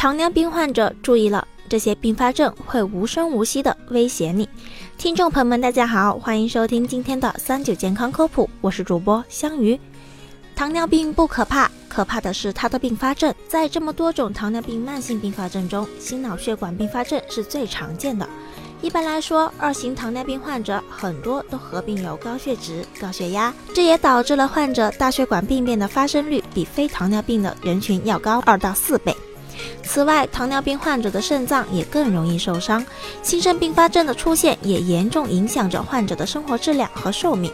[0.00, 4.48] 糖尿病患者注意了，这些并发症会无声无息地威胁你。
[4.96, 9.78] 听众朋友们，大家好，欢迎收听今天的三九健康科普，我是主播香鱼。
[10.56, 13.34] 糖尿病不可怕，可怕的是它的并发症。
[13.46, 18.26] 在这么多种糖尿病慢性并发症中，心脑血管并发症是最常见的。
[18.80, 29.14] 一般来说，二型糖尿病患者很多都合并有高血脂、高血压，这也导致了患者大血管病变的发生率比非糖尿病的人群要高二到四倍。
[29.82, 32.84] 此外，糖尿病患者的肾脏也更容易受伤，
[33.22, 37.52] 新生并发症的出现也严重影响着患者的生活质量和寿命。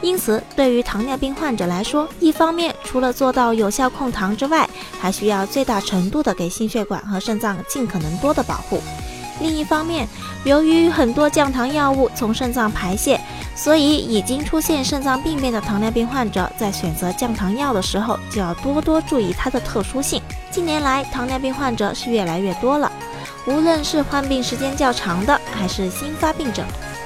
[0.00, 4.68] 因此，对于糖尿病患者来说，一方面除了做到有效控糖之外，
[5.00, 8.82] 还需要最大程度的给心血管和肾脏尽可能多的保护。
[9.40, 10.06] 另一方面，
[10.44, 13.20] 由于很多降糖药物从肾脏排泄，
[13.54, 20.20] 所以已经出现肾脏病变的糖尿病患者在选择降糖药的时候，就要多多注意它的特殊性。
[20.50, 22.90] 近年来，糖尿病患者是越来越多了，
[23.46, 26.64] 无论是患病时间较长的，还是新发病者，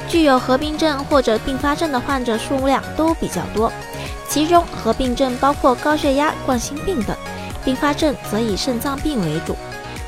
[0.08, 3.70] 具有合并症或者并发症的患者数量都比较多。
[4.28, 7.16] 其中，合并症包括高血压、冠心病等，
[7.64, 9.54] 并发症则以肾脏病为主。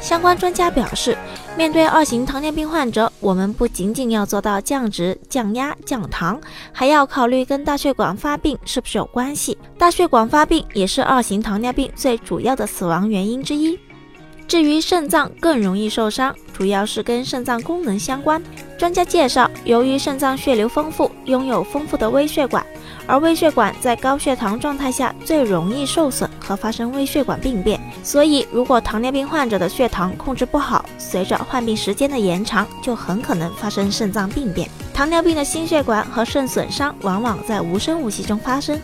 [0.00, 1.16] 相关专家表示，
[1.56, 6.40] 面对二型糖尿病患者，我们不仅仅要做到降脂、降压、降糖，
[6.72, 9.56] 还要考虑跟大血管发病是不是有关系。
[9.78, 13.78] 大血管发病也是二型糖尿病最主要的死亡原因之一。
[14.48, 18.42] 至于肾脏更容易受伤，主要是跟肾脏功能相关。
[18.76, 22.64] 专家介绍，由于肾脏血流丰富，拥有丰富的微血管。
[23.06, 34.68] 而微血管在高血糖状态下最容易受损和发生微血管病变，所以如果糖尿病患者的血糖控制不好，随着患病时间的延长，就很可能发生肾脏病变。
[34.92, 38.78] 糖尿病的心血管和肾损伤往往在无声无息中发生，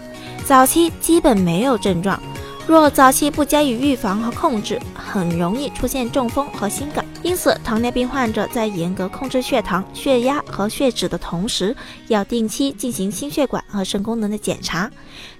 [0.45, 2.19] 早期基本没有症状。
[2.67, 7.05] 若早期不加以预防和控制，很容易出现中风和心梗。
[7.27, 11.75] 因此，糖尿病患者在严格控制血糖、血压和血脂的同时，
[12.07, 14.89] 要定期进行心血管和肾功能的检查。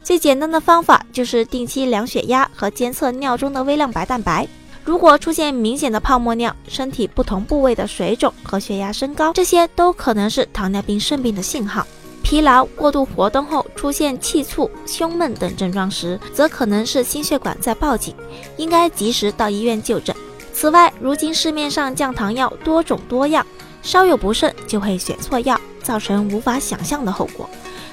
[0.03, 4.49] 最简单的方法就是定期量血压和监测尿中的微量白蛋白。
[4.85, 11.87] 如果出现明显的泡沫尿、身体不同部位的水肿和血压升高，这些都可能是糖尿病肾病的信号。
[12.21, 18.13] 疲劳、过度活动后出现气促、胸闷等症状时，则可能是心血管在报警，
[18.57, 20.13] 应该及时到医院就诊。
[20.59, 23.47] 此外，如今市面上降糖药多种多样，
[23.83, 27.47] 稍有不慎就会选错药，造成无法想象的后果。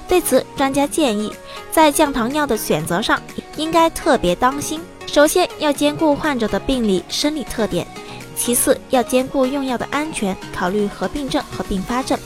[0.08, 1.30] 对此，专家建议，
[1.74, 3.22] 在降糖药的选择上
[3.58, 4.80] 应该特别当心。
[5.08, 7.86] 首先要兼顾患者的病理生理特点，
[8.34, 12.18] 其次要兼顾用药的安全，考虑合并症和并发症。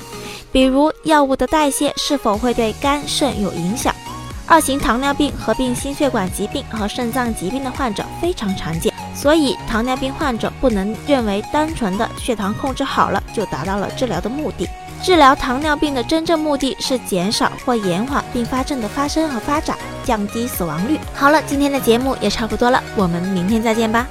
[0.52, 3.92] 比如药物的代谢是否会对肝肾有影响？
[4.46, 14.70] 二型糖尿病合并心血管疾病和肾脏疾病的患者非常常见，所以糖尿病患者不能认为单纯的血糖控制好了就达到了治疗的目的。
[15.04, 21.00] 治疗糖尿病的真正目的是减少或延缓并发症的发生和发展，降低死亡率。
[21.14, 24.08] 好了，今天的节目也差不多了，我们明天再见吧。